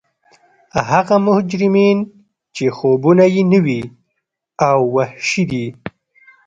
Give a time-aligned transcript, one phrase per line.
[0.89, 1.97] هغه مجرمین
[2.55, 3.81] چې خوبونه یې نوي
[4.69, 5.65] او وحشي دي